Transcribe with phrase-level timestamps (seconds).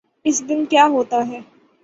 [0.25, 1.39] اس دن کیا ہوتاہے۔